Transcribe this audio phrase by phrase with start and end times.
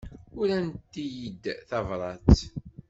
[0.39, 2.31] Urant-iyi-d tabrat.